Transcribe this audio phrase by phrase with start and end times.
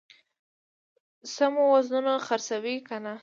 [1.33, 3.13] سمو وزنونو خرڅوي کنه.